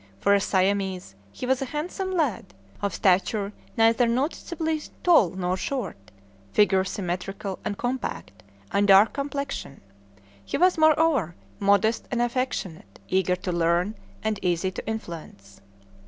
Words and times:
For 0.17 0.33
a 0.33 0.39
Siamese, 0.41 1.13
he 1.31 1.45
was 1.45 1.61
a 1.61 1.65
handsome 1.65 2.09
lad; 2.17 2.55
of 2.81 2.91
stature 2.95 3.53
neither 3.77 4.07
noticeably 4.07 4.81
tall 5.03 5.29
nor 5.29 5.55
short; 5.55 6.09
figure 6.53 6.83
symmetrical 6.83 7.59
and 7.63 7.77
compact, 7.77 8.41
and 8.71 8.87
dark 8.87 9.13
complexion. 9.13 9.79
He 10.43 10.57
was, 10.57 10.75
moreover, 10.75 11.35
modest 11.59 12.07
and 12.09 12.19
affectionate, 12.19 12.99
eager 13.09 13.35
to 13.35 13.51
learn, 13.51 13.93
and 14.23 14.39
easy 14.43 14.71
to 14.71 14.87
influence. 14.87 15.61